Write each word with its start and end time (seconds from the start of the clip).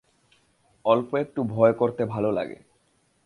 অল্প 0.85 1.09
একটু 1.15 1.39
ভয় 1.43 1.73
করতে 1.73 2.03
ভালো 2.05 2.29
লাগে। 2.31 2.57